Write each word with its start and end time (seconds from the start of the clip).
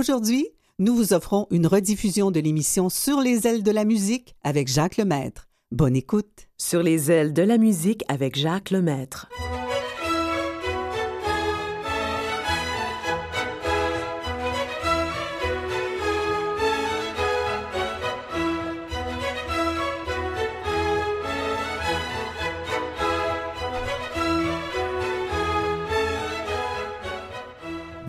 Aujourd'hui, 0.00 0.48
nous 0.78 0.96
vous 0.96 1.12
offrons 1.12 1.46
une 1.50 1.66
rediffusion 1.66 2.30
de 2.30 2.40
l'émission 2.40 2.88
Sur 2.88 3.20
les 3.20 3.46
ailes 3.46 3.62
de 3.62 3.70
la 3.70 3.84
musique 3.84 4.34
avec 4.42 4.66
Jacques 4.66 4.96
Lemaître. 4.96 5.50
Bonne 5.72 5.94
écoute. 5.94 6.48
Sur 6.56 6.82
les 6.82 7.12
ailes 7.12 7.34
de 7.34 7.42
la 7.42 7.58
musique 7.58 8.02
avec 8.08 8.34
Jacques 8.34 8.70
Lemaître. 8.70 9.28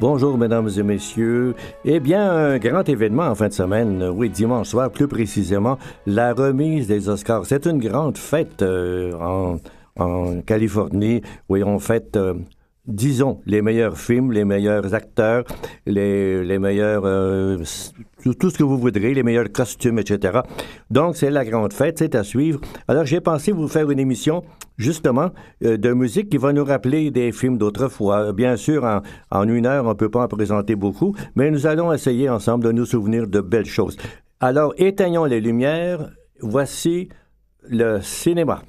Bonjour, 0.02 0.36
mesdames 0.36 0.68
et 0.76 0.82
messieurs. 0.82 1.54
Eh 1.86 2.00
bien, 2.00 2.28
un 2.32 2.58
grand 2.58 2.90
événement 2.90 3.28
en 3.28 3.36
fin 3.36 3.50
de 3.50 3.54
semaine, 3.54 4.04
oui, 4.12 4.32
dimanche 4.32 4.70
soir, 4.70 4.90
plus 4.90 5.08
précisément, 5.08 5.78
la 6.08 6.34
remise 6.34 6.88
des 6.88 7.08
Oscars. 7.08 7.46
C'est 7.46 7.68
une 7.68 7.78
grande 7.78 8.18
fête 8.18 8.64
euh, 8.64 9.14
en, 9.20 9.58
en, 10.00 10.42
Californie 10.42 11.22
où 11.50 11.58
on 11.58 11.78
fête 11.78 12.18
euh, 12.18 12.34
disons, 12.88 13.42
les 13.46 13.62
meilleurs 13.62 13.98
films, 13.98 14.32
les 14.32 14.46
meilleurs 14.46 14.94
acteurs, 14.94 15.44
les, 15.86 16.44
les 16.44 16.60
meilleurs, 16.60 17.04
euh, 17.06 17.58
tout, 18.40 18.50
ce 18.50 18.58
que 18.58 18.64
vous 18.64 18.78
voudrez, 18.78 19.14
les 19.14 19.24
meilleurs 19.24 19.52
costumes, 19.52 20.00
etc. 20.00 20.40
Donc, 20.90 21.16
c'est 21.16 21.30
la 21.30 21.46
grande 21.46 21.74
fête, 21.74 22.00
c'est 22.00 22.16
à 22.16 22.24
suivre. 22.24 22.60
Alors, 22.88 23.06
j'ai 23.06 23.22
pensé 23.22 23.52
vous 23.52 23.68
faire 23.68 23.90
une 23.92 24.00
émission, 24.00 24.44
justement, 24.78 25.30
euh, 25.64 25.78
de 25.78 25.94
musique 25.94 26.30
qui 26.30 26.38
va 26.38 26.54
nous 26.54 26.66
rappeler 26.66 27.12
des 27.12 27.32
films 27.32 27.58
d'autrefois. 27.58 28.34
Bien 28.34 28.56
sûr, 28.56 28.84
en, 28.84 29.02
en 29.30 29.48
une 29.48 29.66
heure, 29.66 29.86
on 29.86 29.90
ne 29.90 29.94
peut 29.94 30.10
pas 30.10 30.24
en 30.24 30.28
présenter 30.28 30.76
beaucoup, 30.76 31.16
mais 31.36 31.52
nous 31.52 31.68
allons 31.68 31.94
essayer 31.94 32.30
ensemble 32.30 32.64
de 32.64 32.72
nous 32.72 32.86
souvenir 32.86 33.28
de 33.28 33.42
belles 33.42 33.66
choses. 33.66 33.98
Alors, 34.40 34.74
éteignons 34.78 35.26
les 35.26 35.40
lumières. 35.40 36.10
Voici 36.44 37.10
le 37.70 38.02
cinéma. 38.02 38.64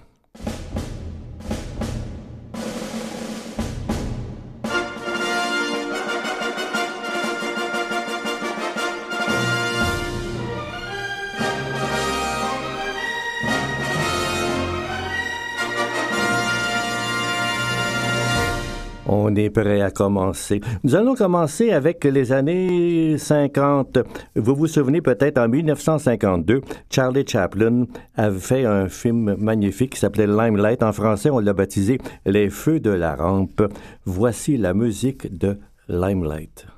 On 19.14 19.34
est 19.36 19.50
prêt 19.50 19.82
à 19.82 19.90
commencer. 19.90 20.62
Nous 20.84 20.94
allons 20.94 21.14
commencer 21.14 21.70
avec 21.70 22.02
les 22.04 22.32
années 22.32 23.18
50. 23.18 23.98
Vous 24.36 24.54
vous 24.54 24.66
souvenez 24.66 25.02
peut-être 25.02 25.36
en 25.36 25.48
1952, 25.48 26.62
Charlie 26.88 27.26
Chaplin 27.28 27.84
avait 28.16 28.38
fait 28.38 28.64
un 28.64 28.88
film 28.88 29.36
magnifique 29.38 29.92
qui 29.92 30.00
s'appelait 30.00 30.26
Limelight. 30.26 30.82
En 30.82 30.92
français, 30.92 31.28
on 31.28 31.40
l'a 31.40 31.52
baptisé 31.52 31.98
Les 32.24 32.48
Feux 32.48 32.80
de 32.80 32.90
la 32.90 33.14
Rampe. 33.14 33.70
Voici 34.06 34.56
la 34.56 34.72
musique 34.72 35.36
de 35.36 35.58
Limelight. 35.88 36.71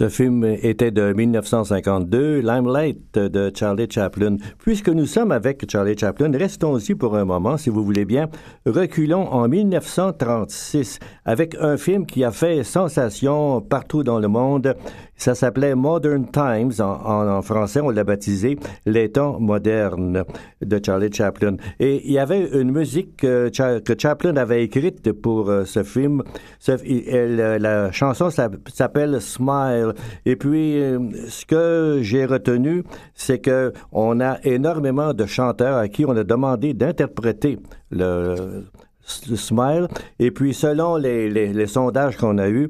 Ce 0.00 0.08
film 0.08 0.44
était 0.62 0.92
de 0.92 1.12
1952, 1.12 2.40
Limelight 2.40 3.18
de 3.18 3.52
Charlie 3.54 3.86
Chaplin. 3.86 4.38
Puisque 4.58 4.88
nous 4.88 5.04
sommes 5.04 5.30
avec 5.30 5.70
Charlie 5.70 5.94
Chaplin, 5.94 6.32
restons-y 6.32 6.94
pour 6.94 7.18
un 7.18 7.26
moment, 7.26 7.58
si 7.58 7.68
vous 7.68 7.84
voulez 7.84 8.06
bien. 8.06 8.30
Reculons 8.64 9.30
en 9.30 9.46
1936 9.46 11.00
avec 11.26 11.54
un 11.60 11.76
film 11.76 12.06
qui 12.06 12.24
a 12.24 12.30
fait 12.30 12.64
sensation 12.64 13.60
partout 13.60 14.02
dans 14.02 14.18
le 14.18 14.28
monde. 14.28 14.74
Ça 15.16 15.34
s'appelait 15.34 15.74
Modern 15.74 16.24
Times 16.30 16.72
en, 16.80 17.42
français, 17.42 17.82
on 17.82 17.90
l'a 17.90 18.04
baptisé 18.04 18.58
Les 18.86 19.12
temps 19.12 19.38
modernes 19.38 20.24
de 20.62 20.80
Charlie 20.82 21.12
Chaplin. 21.12 21.56
Et 21.78 22.00
il 22.06 22.12
y 22.12 22.18
avait 22.18 22.58
une 22.58 22.70
musique 22.70 23.18
que, 23.18 23.50
Chaplin 23.98 24.34
avait 24.36 24.64
écrite 24.64 25.12
pour 25.12 25.50
euh, 25.50 25.66
ce 25.66 25.82
film. 25.82 26.22
la 26.66 27.92
chanson 27.92 28.30
s'appelle 28.30 29.20
Smile. 29.20 29.89
Et 30.26 30.36
puis, 30.36 30.80
euh, 30.80 30.98
ce 31.28 31.44
que 31.46 32.00
j'ai 32.02 32.24
retenu, 32.24 32.84
c'est 33.14 33.38
que 33.38 33.72
on 33.92 34.20
a 34.20 34.38
énormément 34.44 35.14
de 35.14 35.26
chanteurs 35.26 35.76
à 35.76 35.88
qui 35.88 36.04
on 36.04 36.16
a 36.16 36.24
demandé 36.24 36.74
d'interpréter 36.74 37.58
le, 37.90 38.64
Smile. 39.02 39.88
Et 40.20 40.30
puis, 40.30 40.54
selon 40.54 40.96
les, 40.96 41.66
sondages 41.66 42.16
qu'on 42.16 42.38
a 42.38 42.48
eus, 42.48 42.68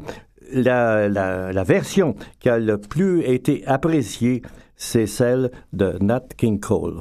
la, 0.52 1.64
version 1.64 2.14
qui 2.38 2.48
a 2.48 2.58
le 2.58 2.78
plus 2.78 3.22
été 3.24 3.62
appréciée, 3.66 4.40
c'est 4.76 5.06
celle 5.06 5.50
de 5.72 5.96
Nat 6.00 6.28
King 6.36 6.58
Cole. 6.58 7.00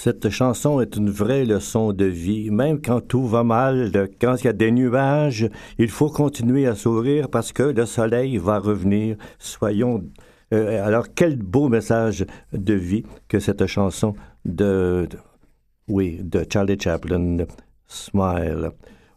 Cette 0.00 0.30
chanson 0.30 0.80
est 0.80 0.94
une 0.94 1.10
vraie 1.10 1.44
leçon 1.44 1.92
de 1.92 2.04
vie. 2.04 2.52
Même 2.52 2.80
quand 2.80 3.00
tout 3.00 3.26
va 3.26 3.42
mal, 3.42 3.90
quand 4.20 4.36
il 4.36 4.44
y 4.44 4.48
a 4.48 4.52
des 4.52 4.70
nuages, 4.70 5.50
il 5.76 5.88
faut 5.88 6.08
continuer 6.08 6.68
à 6.68 6.76
sourire 6.76 7.28
parce 7.28 7.50
que 7.50 7.64
le 7.64 7.84
soleil 7.84 8.38
va 8.38 8.60
revenir. 8.60 9.16
Soyons. 9.40 10.04
Euh, 10.54 10.86
alors, 10.86 11.06
quel 11.16 11.36
beau 11.36 11.68
message 11.68 12.24
de 12.52 12.74
vie 12.74 13.02
que 13.26 13.40
cette 13.40 13.66
chanson 13.66 14.14
de, 14.44 15.08
oui, 15.88 16.20
de 16.22 16.46
Charlie 16.48 16.78
Chaplin, 16.78 17.38
Smile. 17.88 18.70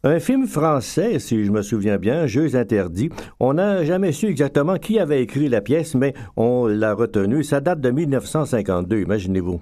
Un 0.04 0.20
film 0.20 0.48
français, 0.48 1.20
si 1.20 1.46
je 1.46 1.52
me 1.52 1.62
souviens 1.62 2.00
bien, 2.00 2.26
Jeux 2.26 2.56
interdits. 2.56 3.12
On 3.40 3.54
n'a 3.54 3.86
jamais 3.86 4.14
su 4.14 4.26
exactement 4.26 4.78
qui 4.78 4.98
avait 4.98 5.22
écrit 5.22 5.48
la 5.48 5.62
pièce, 5.62 5.94
mais 5.94 6.16
on 6.36 6.66
l'a 6.66 6.96
retenu. 6.96 7.44
Ça 7.44 7.62
date 7.62 7.82
de 7.82 7.92
1952, 7.92 9.02
imaginez-vous. 9.02 9.62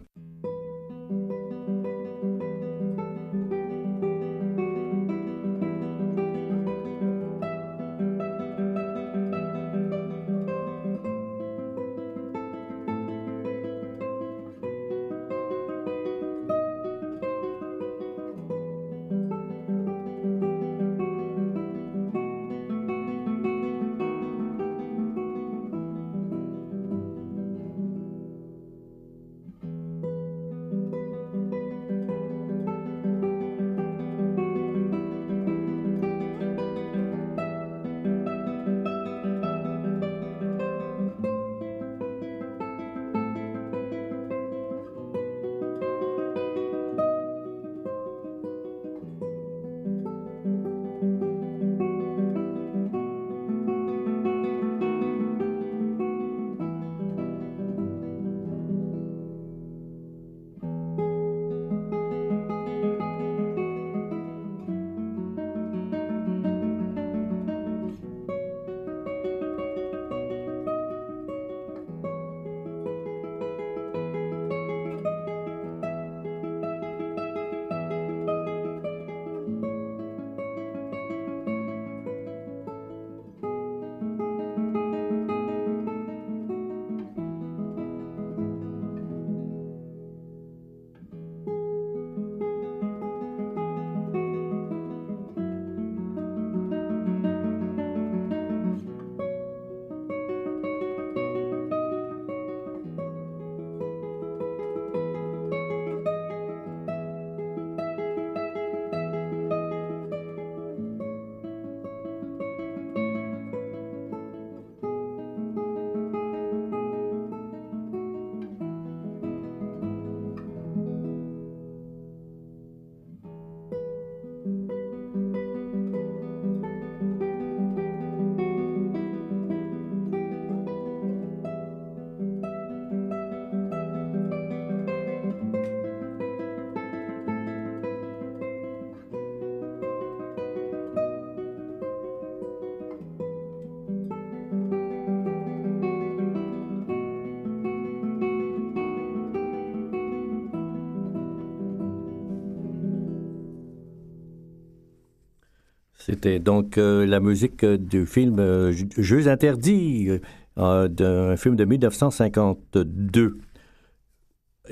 C'était 156.09 156.39
donc 156.39 156.79
euh, 156.79 157.05
la 157.05 157.19
musique 157.19 157.63
du 157.63 158.07
film 158.07 158.39
euh, 158.39 158.73
Jeux 158.97 159.27
interdits, 159.27 160.09
euh, 160.57 160.87
d'un 160.87 161.37
film 161.37 161.55
de 161.55 161.65
1952. 161.65 163.37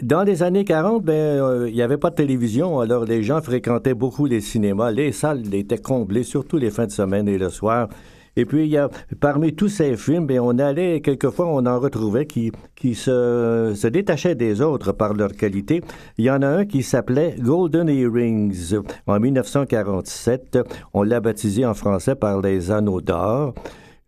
Dans 0.01 0.23
les 0.23 0.41
années 0.41 0.65
40, 0.65 1.03
ben, 1.03 1.67
il 1.67 1.73
n'y 1.73 1.81
avait 1.83 1.97
pas 1.97 2.09
de 2.09 2.15
télévision, 2.15 2.79
alors 2.79 3.05
les 3.05 3.21
gens 3.21 3.39
fréquentaient 3.41 3.93
beaucoup 3.93 4.25
les 4.25 4.41
cinémas. 4.41 4.89
Les 4.89 5.11
salles 5.11 5.53
étaient 5.53 5.77
comblées, 5.77 6.23
surtout 6.23 6.57
les 6.57 6.71
fins 6.71 6.87
de 6.87 6.91
semaine 6.91 7.27
et 7.27 7.37
le 7.37 7.49
soir. 7.49 7.87
Et 8.35 8.45
puis, 8.45 8.75
parmi 9.19 9.53
tous 9.55 9.69
ces 9.69 9.95
films, 9.95 10.25
ben, 10.25 10.39
on 10.39 10.57
allait, 10.57 11.01
quelquefois, 11.01 11.47
on 11.47 11.65
en 11.67 11.79
retrouvait 11.79 12.25
qui, 12.25 12.51
qui 12.77 12.93
se, 12.95 13.87
détachaient 13.87 14.35
des 14.35 14.61
autres 14.61 14.91
par 14.93 15.13
leur 15.13 15.33
qualité. 15.33 15.81
Il 16.17 16.25
y 16.25 16.31
en 16.31 16.41
a 16.41 16.47
un 16.47 16.65
qui 16.65 16.83
s'appelait 16.83 17.35
Golden 17.39 17.89
Earrings 17.89 18.75
en 19.07 19.19
1947. 19.19 20.59
On 20.93 21.03
l'a 21.03 21.19
baptisé 21.19 21.65
en 21.65 21.73
français 21.73 22.15
par 22.15 22.41
les 22.41 22.71
Anneaux 22.71 23.01
d'or. 23.01 23.55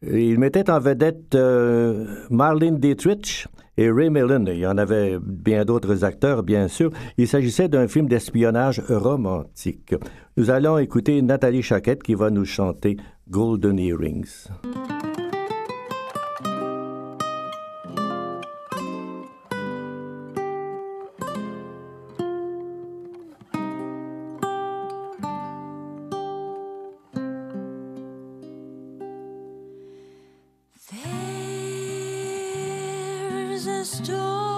Il 0.04 0.40
mettait 0.40 0.70
en 0.70 0.80
vedette 0.80 1.36
euh, 1.36 2.06
Marlene 2.30 2.78
Dietrich 2.78 3.48
et 3.76 3.90
Ray 3.90 4.10
Milland. 4.10 4.46
Il 4.48 4.60
y 4.60 4.68
en 4.68 4.78
avait 4.78 5.18
bien 5.20 5.66
d'autres 5.66 6.06
acteurs, 6.06 6.44
bien 6.44 6.68
sûr. 6.68 6.92
Il 7.18 7.28
s'agissait 7.28 7.68
d'un 7.68 7.88
film 7.88 8.08
d'espionnage 8.08 8.82
romantique. 8.88 9.96
Nous 10.38 10.52
allons 10.52 10.78
écouter 10.78 11.22
Nathalie 11.22 11.64
Chaquette 11.64 12.04
qui 12.04 12.14
va 12.14 12.30
nous 12.30 12.46
chanter 12.46 12.98
Golden 13.30 13.80
Earrings. 13.80 14.48
storm. 33.90 34.49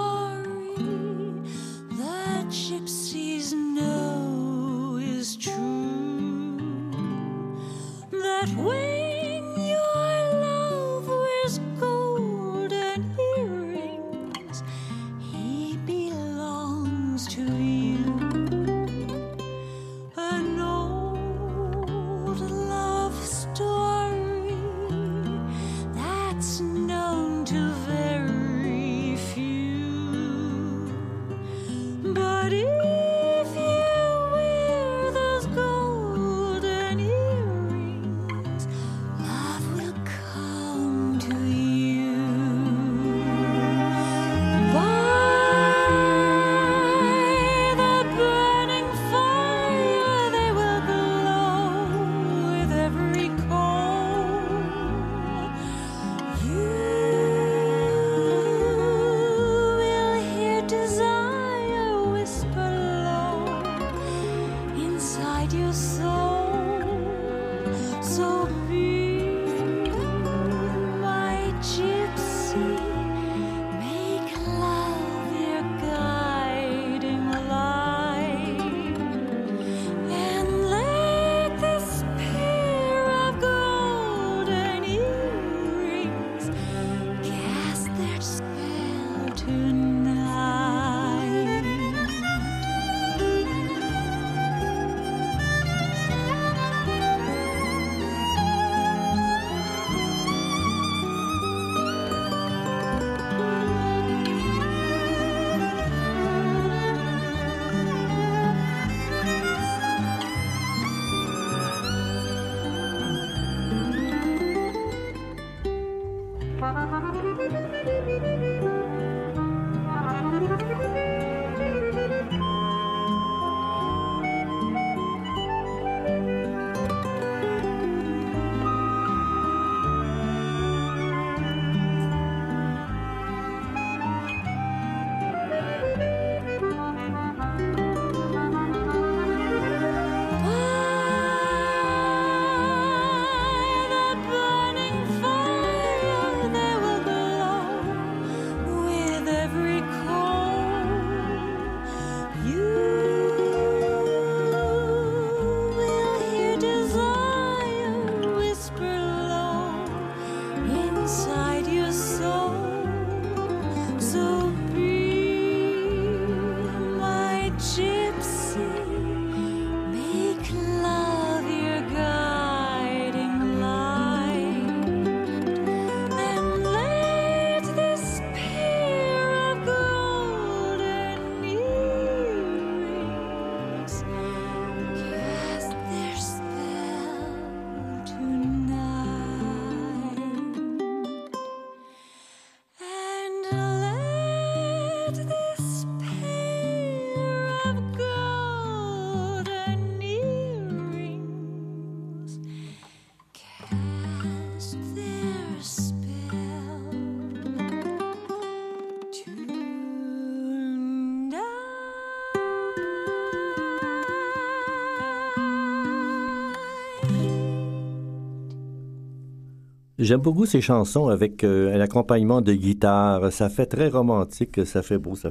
J'aime 220.01 220.20
beaucoup 220.20 220.46
ces 220.48 220.62
chansons 220.62 221.10
avec 221.10 221.43
euh, 221.43 221.75
un 221.75 221.79
accompagnement 221.79 222.41
de 222.41 222.53
guitare. 222.53 223.31
Ça 223.31 223.50
fait 223.50 223.67
très 223.67 223.88
romantique, 223.88 224.65
ça 224.65 224.81
fait 224.81 224.98
beau. 224.98 225.15
Ça. 225.15 225.29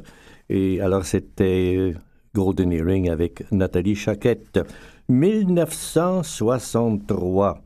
Et 0.48 0.80
alors, 0.80 1.04
c'était 1.04 1.74
euh, 1.76 1.92
Golden 2.36 2.72
Earring 2.72 3.10
avec 3.10 3.50
Nathalie 3.50 3.96
Chaquette. 3.96 4.60
1963. 5.08 7.64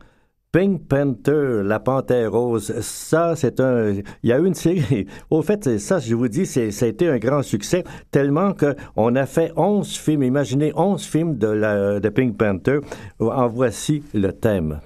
Pink 0.50 0.88
Panther, 0.88 1.60
la 1.62 1.78
panthère 1.78 2.32
rose, 2.32 2.72
ça, 2.80 3.36
c'est 3.36 3.60
un. 3.60 3.96
Il 4.22 4.30
y 4.30 4.32
a 4.32 4.38
eu 4.38 4.46
une 4.46 4.54
série. 4.54 5.06
Au 5.30 5.42
fait, 5.42 5.78
ça, 5.78 5.98
je 5.98 6.14
vous 6.14 6.28
dis, 6.28 6.46
c'est, 6.46 6.70
ça 6.70 6.86
a 6.86 6.88
été 6.88 7.06
un 7.06 7.18
grand 7.18 7.42
succès, 7.42 7.84
tellement 8.12 8.54
qu'on 8.54 9.14
a 9.14 9.26
fait 9.26 9.52
11 9.56 9.94
films. 9.94 10.22
Imaginez 10.22 10.72
11 10.74 11.04
films 11.04 11.36
de, 11.36 11.48
la, 11.48 12.00
de 12.00 12.08
Pink 12.08 12.38
Panther. 12.38 12.78
En 13.20 13.46
voici 13.46 14.02
le 14.14 14.32
thème. 14.32 14.80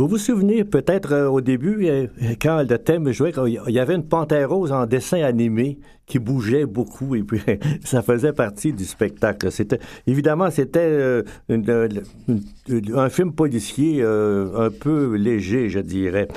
Vous 0.00 0.08
vous 0.08 0.16
souvenez 0.16 0.64
peut-être 0.64 1.12
euh, 1.12 1.28
au 1.28 1.42
début, 1.42 1.86
euh, 1.86 2.06
quand 2.40 2.62
le 2.66 2.78
thème 2.78 3.12
jouait, 3.12 3.34
il 3.46 3.74
y 3.74 3.78
avait 3.78 3.94
une 3.94 4.08
panthère 4.08 4.48
rose 4.48 4.72
en 4.72 4.86
dessin 4.86 5.22
animé 5.22 5.78
qui 6.06 6.18
bougeait 6.18 6.64
beaucoup 6.64 7.14
et 7.16 7.22
puis 7.22 7.42
ça 7.84 8.00
faisait 8.00 8.32
partie 8.32 8.72
du 8.72 8.86
spectacle. 8.86 9.52
C'était 9.52 9.78
évidemment 10.06 10.50
c'était 10.50 10.80
euh, 10.80 11.22
un 11.50 13.08
film 13.10 13.34
policier 13.34 14.02
un 14.02 14.70
peu 14.70 15.16
léger, 15.16 15.68
je 15.68 15.80
dirais. 15.80 16.28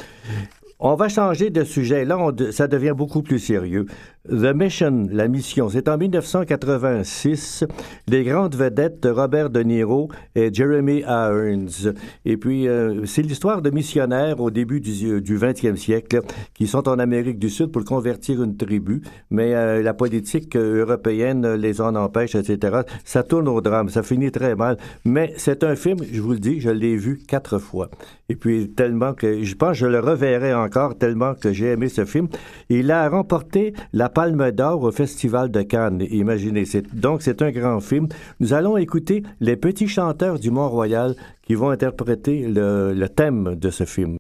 On 0.86 0.96
va 0.96 1.08
changer 1.08 1.50
de 1.50 1.64
sujet. 1.64 2.04
Là, 2.04 2.18
ça 2.52 2.68
devient 2.68 2.94
beaucoup 2.94 3.22
plus 3.22 3.40
sérieux. 3.40 3.86
The 4.30 4.56
Mission, 4.56 5.10
la 5.12 5.28
mission, 5.28 5.68
c'est 5.68 5.90
en 5.90 5.98
1986. 5.98 7.66
Les 8.08 8.24
grandes 8.24 8.56
vedettes 8.56 9.04
de 9.04 9.10
Robert 9.10 9.50
De 9.50 9.60
Niro 9.60 10.10
et 10.34 10.50
Jeremy 10.54 11.04
Irons. 11.06 11.92
Et 12.24 12.38
puis, 12.38 12.70
euh, 12.70 13.06
c'est 13.06 13.22
l'histoire 13.22 13.62
de 13.62 13.70
missionnaires 13.70 14.40
au 14.40 14.50
début 14.50 14.80
du, 14.80 15.22
du 15.22 15.38
20e 15.38 15.76
siècle 15.76 16.22
qui 16.54 16.68
sont 16.68 16.88
en 16.88 17.00
Amérique 17.00 17.38
du 17.38 17.50
Sud 17.50 17.74
pour 17.74 17.84
convertir 17.84 18.42
une 18.42 18.56
tribu, 18.56 19.02
mais 19.30 19.56
euh, 19.56 19.84
la 19.84 19.94
politique 19.94 20.56
euh, 20.56 20.86
européenne 20.86 21.56
les 21.56 21.82
en 21.82 21.94
empêche, 21.94 22.36
etc. 22.36 22.84
Ça 23.04 23.24
tourne 23.24 23.50
au 23.50 23.60
drame, 23.60 23.90
ça 23.90 24.04
finit 24.04 24.32
très 24.32 24.56
mal. 24.56 24.78
Mais 25.04 25.34
c'est 25.36 25.66
un 25.66 25.76
film, 25.76 25.98
je 26.10 26.22
vous 26.22 26.32
le 26.32 26.40
dis, 26.40 26.62
je 26.62 26.70
l'ai 26.70 26.96
vu 26.96 27.18
quatre 27.18 27.60
fois. 27.60 27.90
Et 28.30 28.38
puis, 28.38 28.70
tellement 28.70 29.14
que, 29.14 29.44
je 29.44 29.56
pense 29.56 29.72
que 29.72 29.80
je 29.80 29.86
le 29.86 30.00
reverrai 30.00 30.54
encore 30.54 30.98
tellement 30.98 31.34
que 31.36 31.52
j'ai 31.52 31.72
aimé 31.72 31.90
ce 31.90 32.06
film. 32.06 32.30
Il 32.70 32.90
a 32.90 33.10
remporté 33.10 33.74
la 33.92 34.08
Palme 34.14 34.52
d'Or 34.52 34.84
au 34.84 34.92
Festival 34.92 35.50
de 35.50 35.62
Cannes. 35.64 36.06
Imaginez, 36.10 36.66
donc 36.94 37.22
c'est 37.22 37.42
un 37.42 37.52
grand 37.52 37.80
film. 37.80 38.08
Nous 38.40 38.54
allons 38.54 38.78
écouter 38.78 39.24
les 39.40 39.56
petits 39.56 39.88
chanteurs 39.88 40.40
du 40.40 40.52
Mont-Royal 40.52 41.16
qui 41.42 41.56
vont 41.56 41.70
interpréter 41.70 42.48
le, 42.48 42.94
le 42.94 43.10
thème 43.10 43.56
de 43.56 43.70
ce 43.70 43.86
film. 43.86 44.18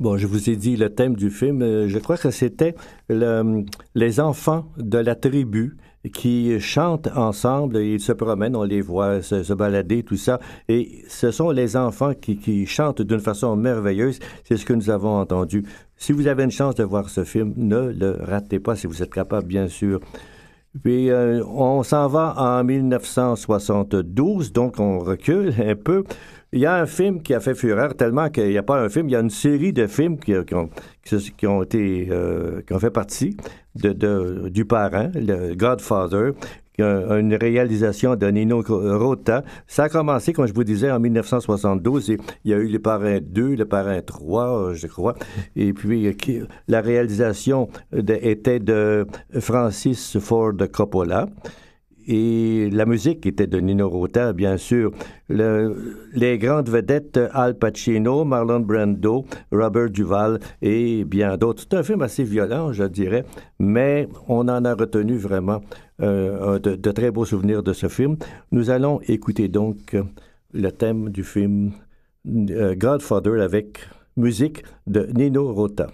Bon, 0.00 0.16
je 0.16 0.26
vous 0.26 0.48
ai 0.48 0.56
dit 0.56 0.76
le 0.76 0.88
thème 0.88 1.14
du 1.14 1.30
film. 1.30 1.60
Euh, 1.62 1.86
Je 1.88 1.98
crois 1.98 2.16
que 2.16 2.30
c'était 2.30 2.74
le- 3.10 3.64
les 3.94 4.18
enfants 4.18 4.64
de 4.78 4.96
la 4.98 5.14
tribu 5.14 5.76
qui 6.14 6.58
chantent 6.58 7.08
ensemble. 7.14 7.76
Ils 7.76 8.00
se 8.00 8.12
promènent, 8.12 8.56
on 8.56 8.62
les 8.64 8.80
voit 8.80 9.20
se, 9.20 9.52
balader, 9.52 10.02
tout 10.02 10.16
ça. 10.16 10.40
Et 10.68 11.02
ce 11.08 11.30
sont 11.30 11.50
les 11.50 11.76
enfants 11.76 12.14
qui, 12.14 12.38
qui 12.38 12.64
chantent 12.64 13.02
d'une 13.02 13.20
façon 13.20 13.54
merveilleuse. 13.56 14.18
C'est 14.44 14.56
ce 14.56 14.64
que 14.64 14.72
nous 14.72 14.88
avons 14.88 15.18
entendu. 15.20 15.64
Si 15.98 16.12
vous 16.12 16.26
avez 16.28 16.44
une 16.44 16.50
chance 16.50 16.74
de 16.76 16.84
voir 16.84 17.10
ce 17.10 17.24
film, 17.24 17.52
ne 17.58 17.92
le 17.92 18.16
ratez 18.22 18.58
pas 18.58 18.76
si 18.76 18.86
vous 18.86 19.02
êtes 19.02 19.12
capable, 19.12 19.46
bien 19.48 19.68
sûr. 19.68 20.00
Puis 20.82 21.10
euh, 21.10 21.42
on 21.44 21.82
s'en 21.82 22.06
va 22.06 22.34
en 22.38 22.64
1972, 22.64 24.52
donc 24.52 24.78
on 24.78 25.00
recule 25.00 25.52
un 25.62 25.74
peu. 25.74 26.04
Il 26.52 26.58
y 26.58 26.66
a 26.66 26.74
un 26.74 26.86
film 26.86 27.22
qui 27.22 27.32
a 27.32 27.38
fait 27.38 27.54
fureur 27.54 27.94
tellement 27.94 28.28
qu'il 28.28 28.48
n'y 28.48 28.58
a 28.58 28.64
pas 28.64 28.80
un 28.80 28.88
film, 28.88 29.08
il 29.08 29.12
y 29.12 29.16
a 29.16 29.20
une 29.20 29.30
série 29.30 29.72
de 29.72 29.86
films 29.86 30.18
qui, 30.18 30.32
qui 31.36 31.46
ont, 31.46 31.62
été 31.62 32.08
euh, 32.10 32.60
qui 32.62 32.72
ont 32.72 32.80
fait 32.80 32.90
partie 32.90 33.36
de, 33.76 34.48
du 34.48 34.64
parent, 34.64 35.12
le 35.14 35.54
Godfather, 35.54 36.32
une 36.80 37.34
réalisation 37.34 38.16
de 38.16 38.26
Nino 38.26 38.62
Rota. 38.66 39.44
Ça 39.68 39.84
a 39.84 39.88
commencé, 39.88 40.32
comme 40.32 40.46
je 40.46 40.52
vous 40.52 40.64
disais, 40.64 40.90
en 40.90 40.98
1972 40.98 42.10
et 42.10 42.18
il 42.44 42.50
y 42.50 42.54
a 42.54 42.56
eu 42.56 42.66
Les 42.66 42.78
Parrains 42.78 43.20
2, 43.22 43.54
Le 43.54 43.64
Parrain 43.64 44.00
3, 44.00 44.74
je 44.74 44.86
crois. 44.88 45.14
Et 45.54 45.72
puis, 45.72 46.08
euh, 46.08 46.46
la 46.66 46.80
réalisation 46.80 47.68
était 47.92 48.58
de 48.58 49.06
Francis 49.38 50.18
Ford 50.18 50.54
Coppola. 50.72 51.26
Et 52.10 52.70
la 52.70 52.86
musique 52.86 53.24
était 53.24 53.46
de 53.46 53.60
Nino 53.60 53.88
Rota, 53.88 54.32
bien 54.32 54.56
sûr. 54.56 54.90
Le- 55.28 55.96
les 56.12 56.38
grandes 56.38 56.68
vedettes 56.68 57.20
Al 57.32 57.56
Pacino, 57.56 58.24
Marlon 58.24 58.58
Brando, 58.60 59.24
Robert 59.52 59.90
Duval 59.90 60.40
et 60.60 61.04
bien 61.04 61.36
d'autres. 61.36 61.62
C'est 61.62 61.76
un 61.76 61.84
film 61.84 62.02
assez 62.02 62.24
violent, 62.24 62.72
je 62.72 62.82
dirais, 62.82 63.24
mais 63.60 64.08
on 64.28 64.48
en 64.48 64.64
a 64.64 64.74
retenu 64.74 65.16
vraiment 65.16 65.60
euh, 66.02 66.58
de, 66.58 66.90
très 66.90 67.12
beaux 67.12 67.24
souvenirs 67.24 67.62
de 67.62 67.72
ce 67.72 67.86
film. 67.86 68.16
Nous 68.50 68.70
allons 68.70 69.00
écouter 69.06 69.46
donc 69.46 69.96
le 70.52 70.70
thème 70.72 71.10
du 71.10 71.22
film 71.22 71.70
euh, 72.26 72.74
Godfather 72.74 73.40
avec 73.40 73.78
musique 74.16 74.64
de 74.88 75.08
Nino 75.14 75.52
Rota. 75.54 75.86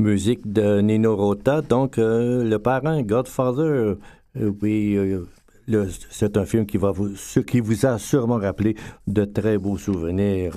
Musique 0.00 0.50
de 0.50 0.80
Nino 0.80 1.14
Rota, 1.14 1.60
donc 1.60 1.98
euh, 1.98 2.42
le 2.42 2.58
parrain 2.58 3.02
Godfather. 3.02 3.62
euh, 3.62 4.52
oui, 4.62 4.96
euh, 4.96 5.86
c'est 6.10 6.36
un 6.36 6.44
film 6.44 6.66
qui 6.66 6.78
va 6.78 6.90
vous, 6.90 7.14
ce 7.16 7.40
qui 7.40 7.60
vous 7.60 7.86
a 7.86 7.98
sûrement 7.98 8.38
rappelé 8.38 8.76
de 9.06 9.24
très 9.24 9.58
beaux 9.58 9.76
souvenirs. 9.76 10.56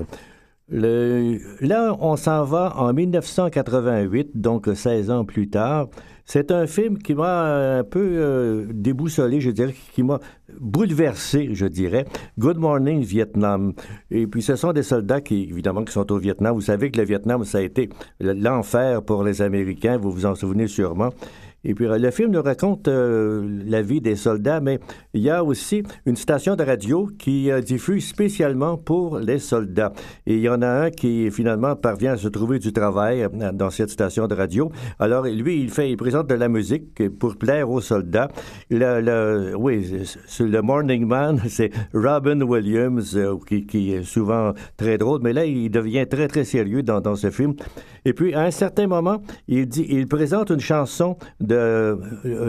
Là, 0.69 1.95
on 1.99 2.15
s'en 2.15 2.45
va 2.45 2.73
en 2.77 2.93
1988, 2.93 4.31
donc 4.33 4.69
16 4.73 5.11
ans 5.11 5.25
plus 5.25 5.49
tard. 5.49 5.89
C'est 6.25 6.51
un 6.51 6.67
film 6.67 6.97
qui 6.99 7.15
m'a 7.15 7.77
un 7.79 7.83
peu 7.83 7.99
euh, 7.99 8.65
déboussolé, 8.71 9.41
je 9.41 9.51
dirais, 9.51 9.75
qui 9.93 10.03
m'a 10.03 10.19
bouleversé, 10.59 11.49
je 11.51 11.65
dirais. 11.65 12.05
Good 12.39 12.57
Morning 12.57 13.03
Vietnam. 13.03 13.73
Et 14.09 14.25
puis, 14.25 14.41
ce 14.41 14.55
sont 14.55 14.71
des 14.71 14.83
soldats 14.83 15.19
qui, 15.19 15.43
évidemment, 15.43 15.83
sont 15.87 16.09
au 16.11 16.17
Vietnam. 16.17 16.55
Vous 16.55 16.61
savez 16.61 16.91
que 16.91 16.97
le 16.97 17.05
Vietnam, 17.05 17.43
ça 17.43 17.57
a 17.57 17.61
été 17.61 17.89
l'enfer 18.19 19.03
pour 19.03 19.23
les 19.23 19.41
Américains, 19.41 19.97
vous 19.97 20.11
vous 20.11 20.25
en 20.25 20.35
souvenez 20.35 20.67
sûrement. 20.67 21.09
Et 21.65 21.73
puis, 21.73 21.85
le 21.87 22.11
film 22.11 22.31
nous 22.31 22.41
raconte 22.41 22.89
euh, 22.89 23.47
la 23.65 23.81
vie 23.81 24.01
des 24.01 24.17
soldats, 24.17 24.59
mais 24.59 24.79
il 25.13 25.21
y 25.21 25.29
a 25.29 25.43
aussi 25.43 25.83
une 26.05 26.17
station 26.17 26.57
de 26.57 26.63
radio 26.63 27.09
qui 27.17 27.49
euh, 27.49 27.61
diffuse 27.61 28.05
spécialement 28.05 28.75
pour 28.77 29.17
les 29.19 29.39
soldats. 29.39 29.93
Et 30.25 30.35
il 30.35 30.41
y 30.41 30.49
en 30.49 30.61
a 30.61 30.67
un 30.67 30.91
qui, 30.91 31.31
finalement, 31.31 31.77
parvient 31.77 32.13
à 32.13 32.17
se 32.17 32.27
trouver 32.27 32.59
du 32.59 32.73
travail 32.73 33.23
euh, 33.23 33.51
dans 33.53 33.69
cette 33.69 33.91
station 33.91 34.27
de 34.27 34.35
radio. 34.35 34.71
Alors, 34.99 35.25
lui, 35.25 35.61
il 35.61 35.69
fait, 35.69 35.89
il 35.89 35.95
présente 35.95 36.27
de 36.27 36.35
la 36.35 36.49
musique 36.49 37.01
pour 37.17 37.37
plaire 37.37 37.69
aux 37.69 37.81
soldats. 37.81 38.27
Le, 38.69 39.55
oui, 39.55 39.89
le 40.39 40.61
Morning 40.61 41.05
Man, 41.05 41.41
c'est 41.47 41.71
Robin 41.93 42.41
Williams, 42.41 43.17
qui, 43.47 43.65
qui 43.65 43.93
est 43.93 44.03
souvent 44.03 44.53
très 44.75 44.97
drôle, 44.97 45.21
mais 45.23 45.31
là, 45.31 45.45
il 45.45 45.69
devient 45.69 46.05
très, 46.09 46.27
très 46.27 46.43
sérieux 46.43 46.83
dans, 46.83 46.99
dans 46.99 47.15
ce 47.15 47.29
film. 47.29 47.53
Et 48.03 48.11
puis, 48.11 48.33
à 48.33 48.41
un 48.41 48.51
certain 48.51 48.87
moment, 48.87 49.21
il 49.47 49.65
dit, 49.65 49.85
il 49.87 50.07
présente 50.07 50.49
une 50.49 50.59
chanson 50.59 51.17
de 51.39 51.52
euh, 51.53 51.95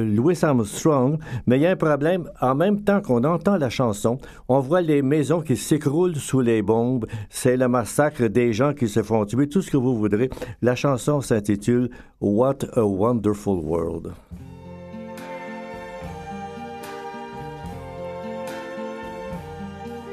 Louis 0.04 0.38
Armstrong, 0.42 1.18
mais 1.46 1.58
il 1.58 1.62
y 1.62 1.66
a 1.66 1.70
un 1.70 1.76
problème. 1.76 2.30
En 2.40 2.54
même 2.54 2.82
temps 2.82 3.00
qu'on 3.00 3.24
entend 3.24 3.56
la 3.56 3.70
chanson, 3.70 4.18
on 4.48 4.60
voit 4.60 4.80
les 4.80 5.02
maisons 5.02 5.40
qui 5.40 5.56
s'écroulent 5.56 6.16
sous 6.16 6.40
les 6.40 6.62
bombes. 6.62 7.06
C'est 7.30 7.56
le 7.56 7.68
massacre 7.68 8.26
des 8.26 8.52
gens 8.52 8.72
qui 8.72 8.88
se 8.88 9.02
font 9.02 9.24
tuer, 9.24 9.48
tout 9.48 9.62
ce 9.62 9.70
que 9.70 9.76
vous 9.76 9.96
voudrez. 9.96 10.30
La 10.62 10.74
chanson 10.74 11.20
s'intitule 11.20 11.90
What 12.20 12.58
a 12.74 12.84
Wonderful 12.84 13.60
World. 13.60 14.12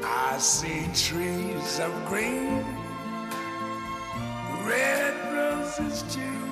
I 0.04 0.38
see 0.38 0.88
trees 0.94 1.78
of 1.80 1.92
green, 2.08 2.64
red 4.66 5.14
roses. 5.34 6.51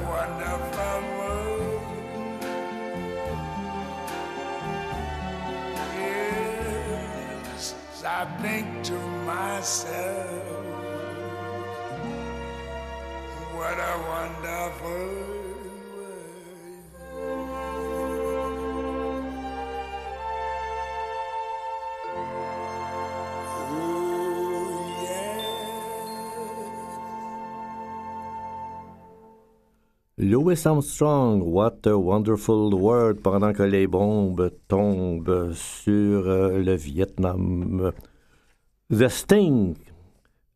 wonderful 0.00 1.00
world. 1.18 1.82
Yes, 5.98 7.74
I 8.04 8.24
think 8.42 8.66
to 8.84 8.98
myself, 9.24 10.15
Louis 30.28 30.66
Armstrong, 30.66 31.40
What 31.40 31.86
a 31.86 31.96
Wonderful 31.96 32.74
World, 32.74 33.20
pendant 33.20 33.52
que 33.52 33.62
les 33.62 33.86
bombes 33.86 34.50
tombent 34.66 35.52
sur 35.52 36.26
euh, 36.26 36.58
le 36.58 36.74
Vietnam. 36.74 37.92
The 38.90 39.06
Sting, 39.06 39.76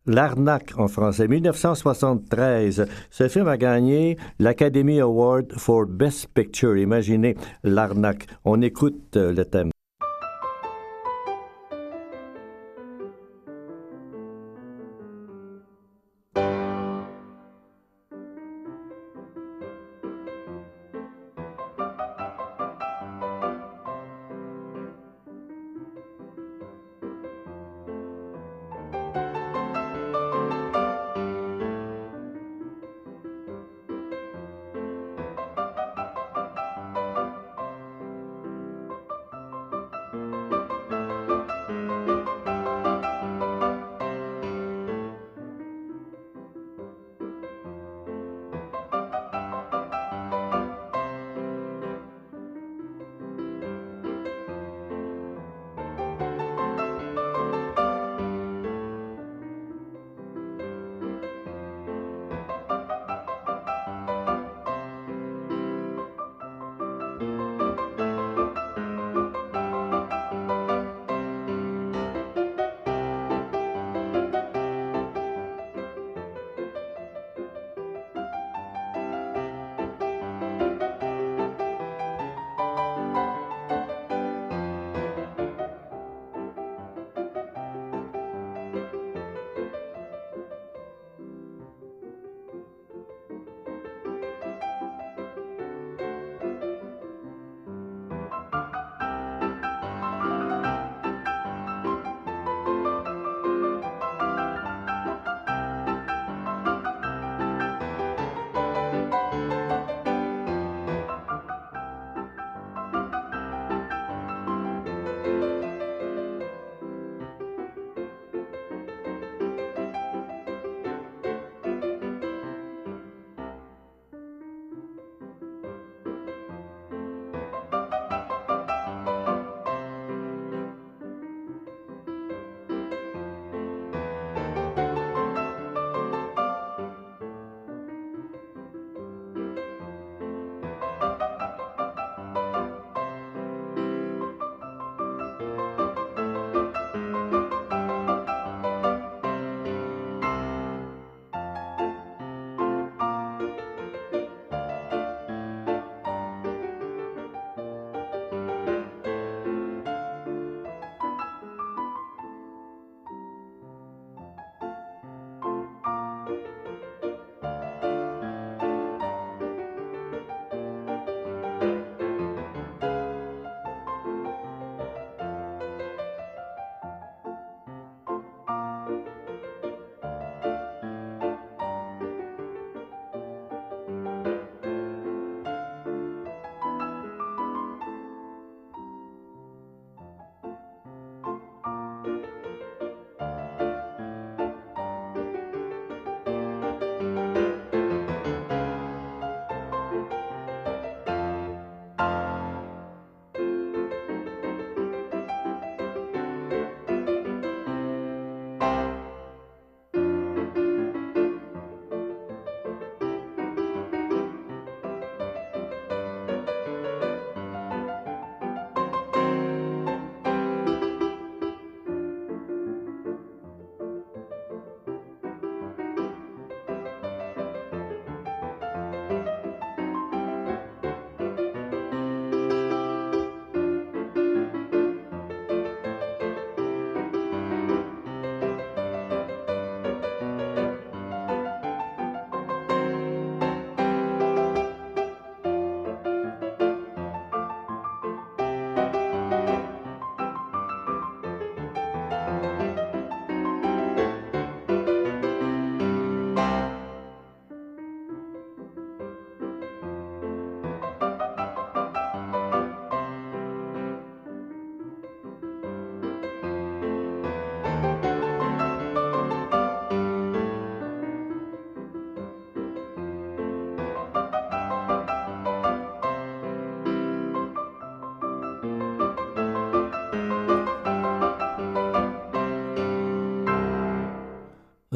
L'arnaque 0.06 0.72
en 0.76 0.88
français, 0.88 1.28
1973. 1.28 2.84
Ce 3.10 3.28
film 3.28 3.46
a 3.46 3.56
gagné 3.56 4.16
l'Academy 4.40 4.98
Award 4.98 5.52
for 5.52 5.86
Best 5.86 6.26
Picture. 6.34 6.76
Imaginez 6.76 7.36
l'arnaque. 7.62 8.26
On 8.44 8.60
écoute 8.62 9.16
euh, 9.16 9.32
le 9.32 9.44
thème. 9.44 9.70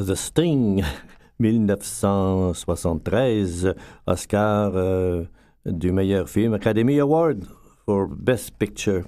The 0.07 0.15
Sting, 0.15 0.83
1973, 1.39 3.75
Oscar 4.07 4.73
euh, 4.75 5.25
du 5.67 5.93
meilleur 5.93 6.27
film, 6.29 6.55
Academy 6.55 7.01
Award 7.01 7.45
for 7.87 8.09
Best 8.09 8.53
Picture. 8.59 9.05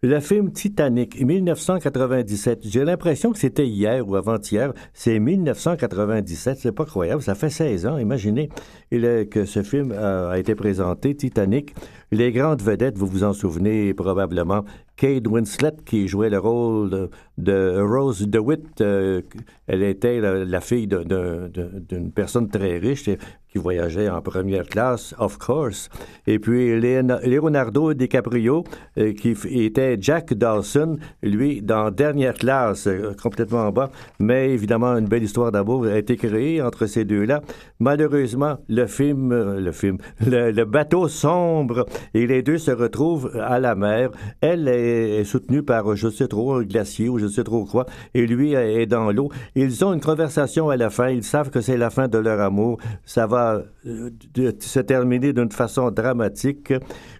Le 0.00 0.20
film 0.20 0.52
Titanic, 0.52 1.20
1997. 1.20 2.60
J'ai 2.62 2.84
l'impression 2.84 3.32
que 3.32 3.38
c'était 3.38 3.66
hier 3.66 4.08
ou 4.08 4.14
avant-hier. 4.14 4.72
C'est 4.94 5.18
1997. 5.18 6.58
C'est 6.60 6.70
pas 6.70 6.84
croyable. 6.84 7.20
Ça 7.20 7.34
fait 7.34 7.50
16 7.50 7.86
ans. 7.86 7.98
Imaginez 7.98 8.48
que 8.92 9.44
ce 9.44 9.64
film 9.64 9.90
euh, 9.90 10.30
a 10.30 10.38
été 10.38 10.54
présenté, 10.54 11.16
Titanic. 11.16 11.74
Les 12.12 12.30
grandes 12.30 12.62
vedettes, 12.62 12.96
vous 12.96 13.08
vous 13.08 13.24
en 13.24 13.32
souvenez 13.32 13.92
probablement. 13.92 14.64
Kate 14.98 15.28
Winslet, 15.28 15.76
qui 15.86 16.08
jouait 16.08 16.28
le 16.28 16.38
rôle 16.40 17.08
de, 17.38 17.80
Rose 17.80 18.26
DeWitt. 18.26 18.80
euh, 18.80 19.22
elle 19.68 19.84
était 19.84 20.20
la, 20.20 20.44
la 20.44 20.60
fille 20.60 20.88
d'une 20.88 22.10
personne 22.12 22.48
très 22.48 22.78
riche 22.78 23.08
qui 23.50 23.58
voyageait 23.58 24.08
en 24.08 24.20
première 24.20 24.66
classe, 24.66 25.14
of 25.18 25.38
course. 25.38 25.88
Et 26.26 26.38
puis 26.38 26.78
Leonardo 26.80 27.94
DiCaprio, 27.94 28.64
euh, 28.98 29.12
qui 29.12 29.36
était 29.64 29.96
Jack 30.00 30.34
Dawson, 30.34 30.98
lui, 31.22 31.62
dans 31.62 31.90
dernière 31.90 32.34
classe, 32.34 32.86
euh, 32.86 33.14
complètement 33.20 33.66
en 33.66 33.72
bas. 33.72 33.90
Mais 34.18 34.50
évidemment, 34.50 34.96
une 34.96 35.06
belle 35.06 35.22
histoire 35.22 35.50
d'amour 35.50 35.86
a 35.86 35.96
été 35.96 36.16
créée 36.16 36.60
entre 36.60 36.86
ces 36.86 37.04
deux-là. 37.04 37.40
Malheureusement, 37.80 38.58
le 38.68 38.86
film, 38.86 39.32
euh, 39.32 39.60
le 39.60 39.72
film, 39.72 39.98
le 40.26 40.64
bateau 40.64 41.08
sombre 41.08 41.86
et 42.14 42.26
les 42.26 42.42
deux 42.42 42.58
se 42.58 42.70
retrouvent 42.70 43.32
à 43.40 43.58
la 43.58 43.74
mer. 43.74 44.10
Elle 44.40 44.68
est, 44.68 45.20
est 45.20 45.24
soutenue 45.24 45.62
par, 45.62 45.96
je 45.96 46.08
sais 46.08 46.28
trop, 46.28 46.54
un 46.54 46.62
glacier 46.62 47.08
ou 47.08 47.18
je 47.18 47.26
sais 47.26 47.44
trop 47.44 47.64
quoi, 47.64 47.86
et 48.14 48.26
lui 48.26 48.52
est 48.52 48.86
dans 48.86 49.10
l'eau. 49.10 49.30
Ils 49.54 49.84
ont 49.84 49.94
une 49.94 50.00
conversation 50.00 50.68
à 50.68 50.76
la 50.76 50.90
fin. 50.90 51.08
Ils 51.08 51.24
savent 51.24 51.50
que 51.50 51.60
c'est 51.60 51.76
la 51.76 51.90
fin 51.90 52.08
de 52.08 52.18
leur 52.18 52.40
amour. 52.40 52.78
Ça 53.04 53.26
va 53.26 53.37
euh, 53.86 54.10
de- 54.34 54.54
se 54.60 54.80
terminer 54.80 55.32
d'une 55.32 55.50
façon 55.50 55.90
dramatique. 55.90 56.72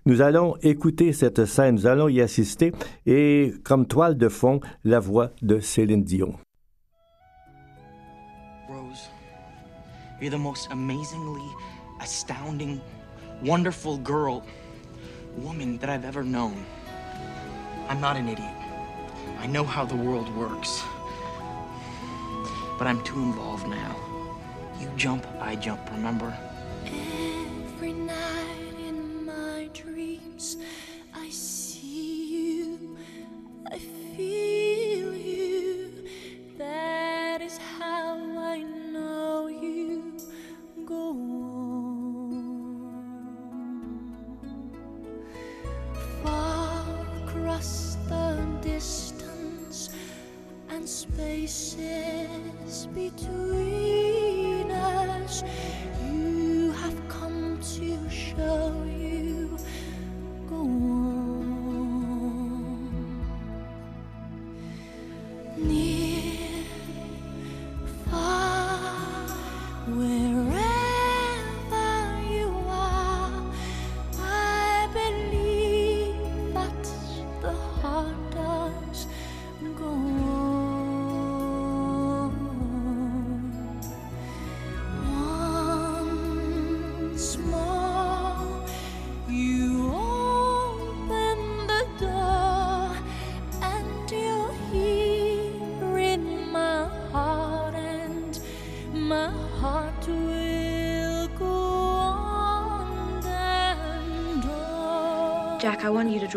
Nous 0.07 0.21
allons 0.21 0.57
écouter 0.63 1.13
cette 1.13 1.45
scène, 1.45 1.77
nous 1.77 1.87
allons 1.87 2.09
y 2.09 2.21
assister, 2.21 2.73
et 3.07 3.55
comme 3.65 3.87
toile 3.87 4.17
de 4.17 4.29
fond, 4.29 4.61
la 4.85 5.01
voix 5.01 5.31
de 5.43 5.61
Céline 5.61 6.03
Dion. 6.05 6.35
Rose, 8.69 9.09
you're 10.21 10.31
the 10.31 10.39
most 10.39 10.69
amazingly 10.71 11.43
astounding, 12.01 12.81
wonderful 13.45 13.99
girl, 13.99 14.43
woman 15.43 15.79
that 15.79 15.89
I've 15.89 16.05
ever 16.05 16.23
known. 16.25 16.55
I'm 17.89 18.01
not 18.01 18.17
an 18.17 18.29
idiot. 18.29 18.55
I 19.43 19.47
know 19.47 19.65
how 19.65 19.87
the 19.87 19.97
world 19.97 20.29
works. 20.37 20.83
But 22.79 22.87
I'm 22.87 23.03
too 23.03 23.21
involved 23.21 23.67
now. 23.67 23.97
You 24.81 24.89
jump, 24.97 25.27
I 25.41 25.57
jump, 25.57 25.81
remember? 25.91 26.33
Every 26.87 27.93
night 27.93 28.75
in 28.79 29.27
my 29.27 29.69
dreams, 29.75 30.57
I 31.15 31.29
see 31.31 32.67
you, 32.67 32.97
I 33.71 33.79
feel 33.79 35.15
you. 35.15 36.05
That 36.57 37.41
is 37.43 37.59
how 37.59 38.19
I 38.39 38.63
know 38.63 39.49
you 39.49 40.17
go 40.87 41.11
on. 41.11 41.59
Far 46.23 46.85
across 47.25 47.97
the 48.09 48.47
distance 48.63 49.91
and 50.69 50.89
spaces 50.89 52.87
between 52.95 53.78
You 56.05 56.73
have 56.73 57.09
come 57.09 57.59
to 57.77 58.11
show 58.11 58.85
you 58.87 59.59
go 60.49 60.57
on. 60.57 60.98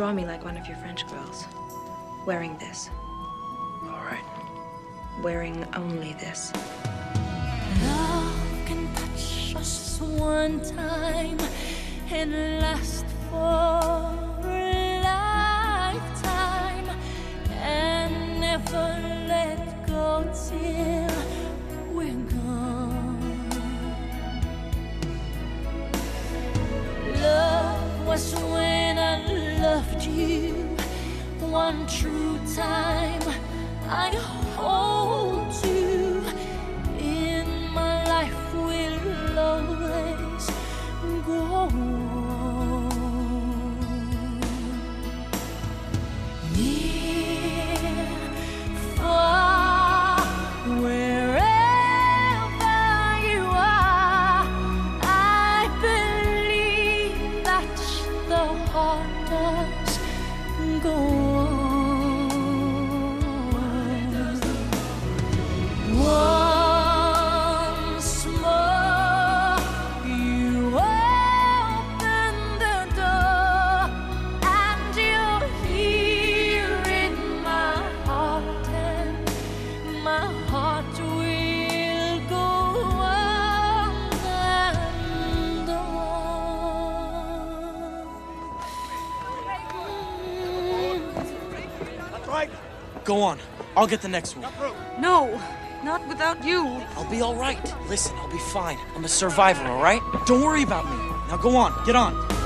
Draw 0.01 0.11
me 0.11 0.25
like 0.25 0.43
one 0.43 0.57
of 0.57 0.67
your 0.67 0.77
French 0.77 1.07
girls. 1.09 1.45
Wearing 2.25 2.57
this. 2.57 2.89
All 3.83 4.03
right. 4.03 4.25
Wearing 5.21 5.63
only 5.75 6.13
this. 6.13 6.51
Love 7.83 8.33
can 8.65 8.91
touch 8.95 9.55
us 9.55 10.01
one 10.01 10.59
time 10.61 11.37
and 12.09 12.31
last 12.61 13.05
for 13.29 14.47
a 14.47 15.01
lifetime 15.03 16.89
and 17.51 18.41
never 18.41 18.87
let 19.27 19.85
go 19.85 20.27
till 20.33 21.00
one 31.71 31.87
true 31.87 32.37
time. 32.53 33.21
I 33.87 34.09
on. 92.49 93.03
Go 93.03 93.21
on. 93.21 93.39
I'll 93.75 93.87
get 93.87 94.01
the 94.01 94.07
next 94.07 94.35
one. 94.35 94.51
No, 94.99 95.39
not 95.83 96.05
without 96.07 96.43
you. 96.43 96.65
I'll 96.95 97.09
be 97.09 97.21
all 97.21 97.35
right. 97.35 97.73
Listen, 97.87 98.15
I'll 98.17 98.31
be 98.31 98.39
fine. 98.53 98.77
I'm 98.95 99.05
a 99.05 99.07
survivor, 99.07 99.63
all 99.63 99.81
right? 99.81 100.01
Don't 100.25 100.41
worry 100.41 100.63
about 100.63 100.85
me. 100.85 100.97
Now 101.29 101.37
go 101.37 101.55
on. 101.55 101.85
Get 101.85 101.95
on. 101.95 102.40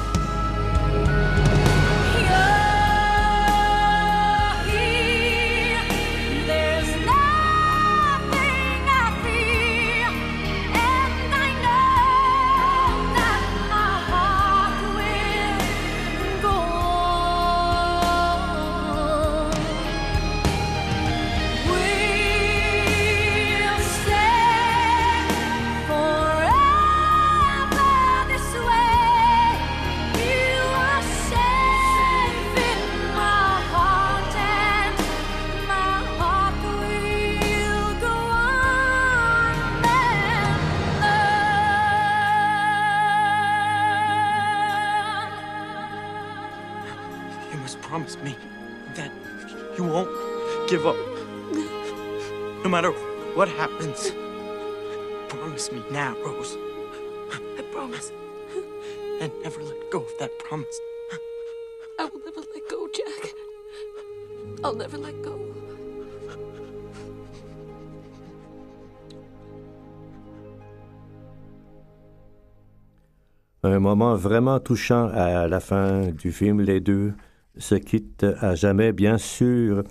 Un 73.66 73.80
moment 73.80 74.16
vraiment 74.16 74.60
touchant 74.60 75.10
à 75.12 75.48
la 75.48 75.60
fin 75.60 76.10
du 76.12 76.32
film. 76.32 76.62
Les 76.62 76.80
deux 76.80 77.14
se 77.58 77.74
quittent 77.74 78.26
à 78.40 78.54
jamais, 78.54 78.92
bien 78.94 79.18
sûr. 79.18 79.84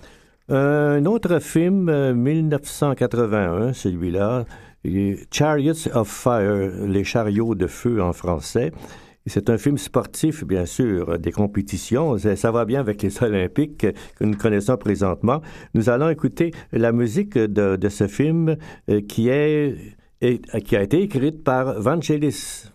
Un 0.49 1.05
autre 1.07 1.41
film, 1.41 1.89
euh, 1.89 2.14
1981, 2.14 3.72
celui-là, 3.72 4.45
et 4.85 5.18
Chariots 5.33 5.89
of 5.95 6.09
Fire, 6.09 6.70
les 6.87 7.03
chariots 7.03 7.57
de 7.57 7.66
feu 7.66 8.01
en 8.01 8.12
français. 8.12 8.70
C'est 9.27 9.51
un 9.51 9.59
film 9.59 9.77
sportif, 9.79 10.45
bien 10.45 10.66
sûr, 10.66 11.18
des 11.18 11.33
compétitions. 11.33 12.16
Ça, 12.18 12.51
va 12.53 12.66
bien 12.66 12.79
avec 12.79 13.03
les 13.03 13.22
Olympiques 13.25 13.79
que 14.18 14.25
nous 14.25 14.37
connaissons 14.37 14.77
présentement. 14.77 15.41
Nous 15.72 15.89
allons 15.89 16.11
écouter 16.11 16.53
la 16.70 16.93
musique 16.93 17.37
de, 17.37 17.89
ce 17.89 18.07
film 18.07 18.57
euh, 18.89 19.01
qui, 19.01 19.31
est- 19.31 19.97
qui 20.20 20.77
a 20.77 20.83
été 20.83 21.03
écrite 21.03 21.43
par 21.43 21.81
Vangelis. 21.81 22.70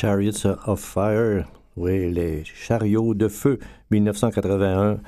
Chariots 0.00 0.46
of 0.68 0.78
Fire, 0.78 1.44
oui, 1.76 2.08
les 2.12 2.44
chariots 2.44 3.14
de 3.14 3.26
feu, 3.26 3.58
1981, 3.90 5.00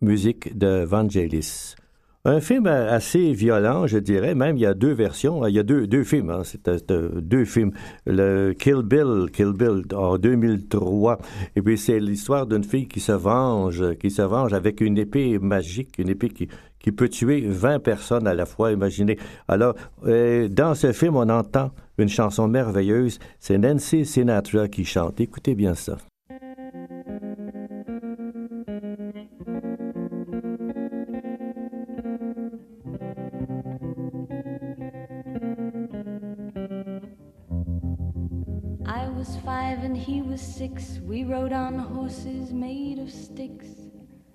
musique 0.00 0.58
de 0.58 0.82
Vangelis. 0.82 1.76
Un 2.24 2.40
film 2.40 2.66
assez 2.66 3.32
violent, 3.34 3.86
je 3.86 3.98
dirais. 3.98 4.34
Même, 4.34 4.56
il 4.56 4.62
y 4.62 4.66
a 4.66 4.74
deux 4.74 4.92
versions. 4.92 5.46
Il 5.46 5.54
y 5.54 5.60
a 5.60 5.62
deux, 5.62 5.86
deux 5.86 6.02
films. 6.02 6.30
hein. 6.30 6.42
C'est 6.44 6.68
euh, 6.68 7.20
deux 7.20 7.44
films. 7.44 7.70
Le 8.04 8.52
Kill 8.52 8.82
Bill, 8.82 9.30
Kill 9.32 9.52
Bill 9.52 9.82
en 9.94 10.18
2003. 10.18 11.18
Et 11.54 11.62
puis, 11.62 11.78
c'est 11.78 12.00
l'histoire 12.00 12.48
d'une 12.48 12.64
fille 12.64 12.88
qui 12.88 12.98
se 12.98 13.12
venge, 13.12 13.94
qui 14.00 14.10
se 14.10 14.22
venge 14.22 14.52
avec 14.54 14.80
une 14.80 14.98
épée 14.98 15.38
magique, 15.38 15.98
une 15.98 16.08
épée 16.08 16.30
qui, 16.30 16.48
qui 16.82 16.92
peut 16.92 17.08
tuer 17.08 17.40
20 17.46 17.78
personnes 17.78 18.26
à 18.26 18.34
la 18.34 18.44
fois, 18.44 18.72
imaginez. 18.72 19.18
Alors, 19.48 19.74
euh, 20.06 20.48
dans 20.48 20.74
ce 20.74 20.92
film, 20.92 21.16
on 21.16 21.28
entend 21.28 21.70
une 21.98 22.08
chanson 22.08 22.48
merveilleuse. 22.48 23.18
C'est 23.38 23.58
Nancy 23.58 24.04
Sinatra 24.04 24.68
qui 24.68 24.84
chante. 24.84 25.20
Écoutez 25.20 25.54
bien 25.54 25.74
ça. 25.74 25.96
I 38.84 39.08
was 39.08 39.36
five 39.44 39.84
and 39.84 39.96
he 39.96 40.22
was 40.22 40.40
six. 40.40 40.98
We 41.04 41.24
rode 41.24 41.52
on 41.52 41.78
horses 41.78 42.52
made 42.52 42.98
of 42.98 43.10
sticks. 43.10 43.81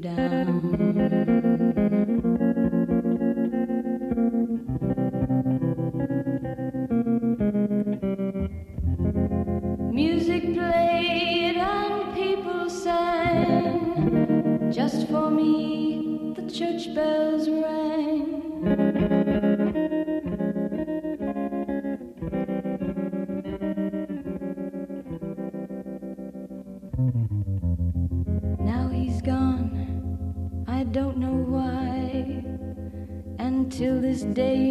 down. 0.00 1.49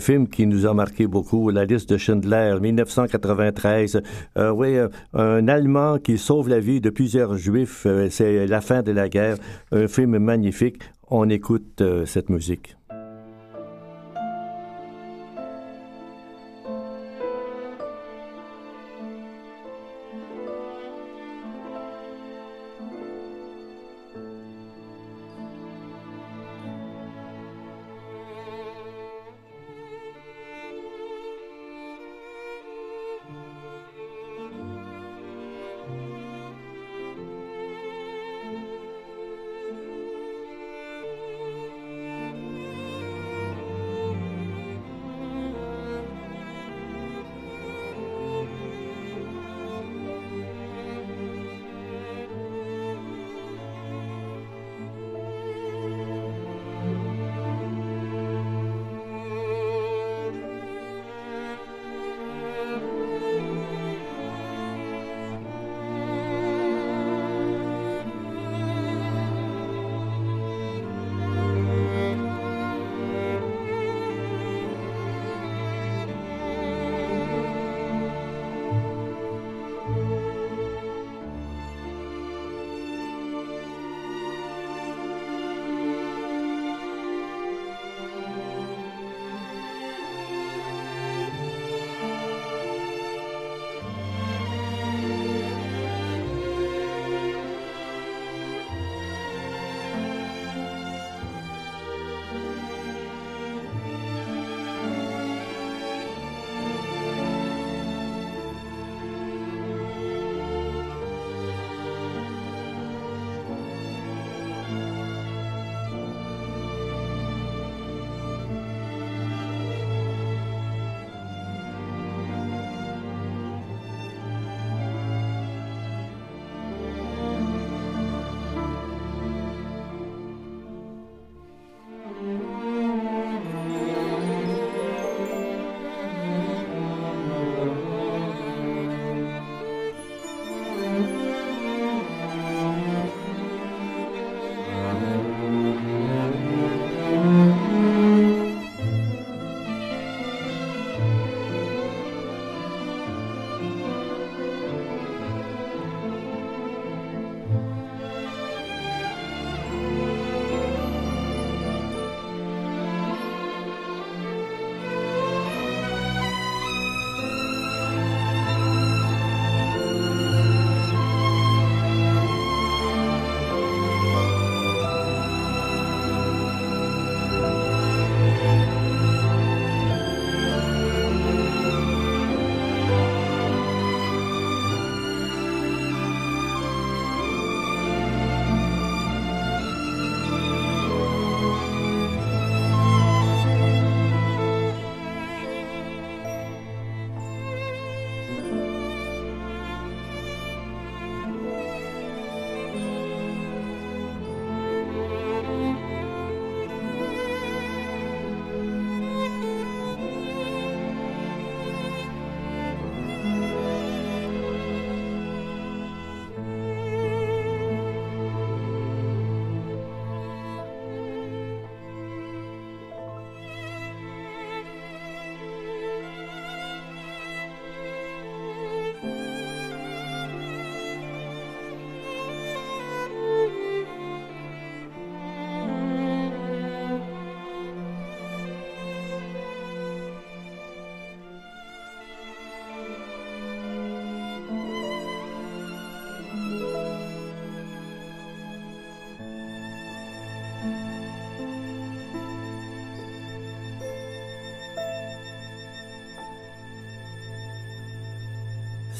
Un 0.00 0.02
film 0.02 0.28
qui 0.28 0.46
nous 0.46 0.64
a 0.64 0.72
marqué 0.72 1.06
beaucoup, 1.06 1.50
La 1.50 1.66
liste 1.66 1.90
de 1.90 1.98
Schindler, 1.98 2.56
1993. 2.58 4.00
Euh, 4.38 4.50
oui, 4.50 4.78
euh, 4.78 4.88
un 5.12 5.46
Allemand 5.46 5.98
qui 5.98 6.16
sauve 6.16 6.48
la 6.48 6.58
vie 6.58 6.80
de 6.80 6.88
plusieurs 6.88 7.36
Juifs. 7.36 7.84
Euh, 7.84 8.08
c'est 8.08 8.46
la 8.46 8.62
fin 8.62 8.80
de 8.80 8.92
la 8.92 9.10
guerre. 9.10 9.36
Un 9.72 9.88
film 9.88 10.16
magnifique. 10.16 10.80
On 11.10 11.28
écoute 11.28 11.82
cette 12.06 12.30
musique. 12.30 12.79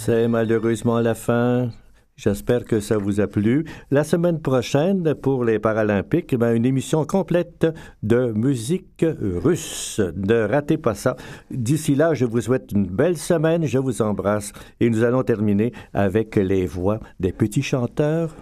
C'est 0.02 0.28
malheureusement 0.28 0.98
la 1.00 1.14
fin. 1.14 1.68
J'espère 2.16 2.64
que 2.64 2.80
ça 2.80 2.96
vous 2.96 3.20
a 3.20 3.26
plu. 3.26 3.66
La 3.90 4.02
semaine 4.02 4.40
prochaine, 4.40 5.14
pour 5.14 5.44
les 5.44 5.58
Paralympiques, 5.58 6.34
ben, 6.34 6.54
une 6.54 6.64
émission 6.64 7.04
complète 7.04 7.66
de 8.02 8.32
musique 8.32 9.04
russe. 9.20 10.00
Ne 10.16 10.46
ratez 10.48 10.78
pas 10.78 10.94
ça. 10.94 11.16
D'ici 11.50 11.94
là, 11.94 12.14
je 12.14 12.24
vous 12.24 12.40
souhaite 12.40 12.72
une 12.72 12.86
belle 12.86 13.18
semaine. 13.18 13.66
Je 13.66 13.76
vous 13.76 14.00
embrasse. 14.00 14.52
Et 14.80 14.88
nous 14.88 15.02
allons 15.02 15.22
terminer 15.22 15.70
avec 15.92 16.36
les 16.36 16.64
voix 16.64 17.00
des 17.20 17.32
petits 17.32 17.62
chanteurs 17.62 18.34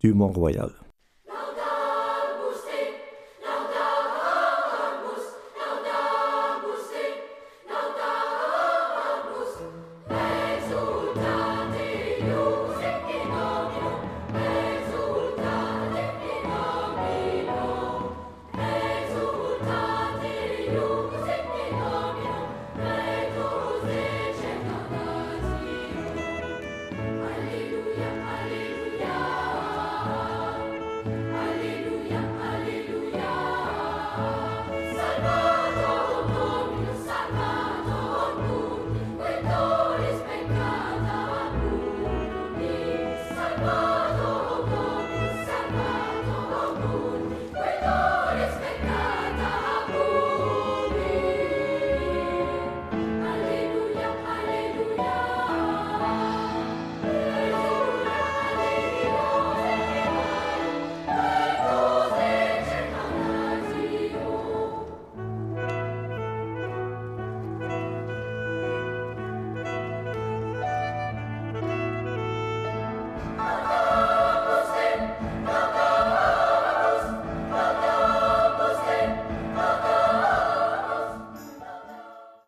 du 0.00 0.12
Mont-Royal. 0.12 0.68